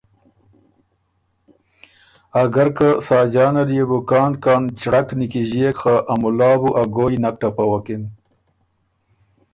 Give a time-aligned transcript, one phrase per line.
[2.43, 6.83] اګر که ساجان ال يې بو کان کان چړک نیکِݫيېک، خه ا مُلال بُو ا
[6.95, 8.03] ګویٛ نک ټَپَوکِن۔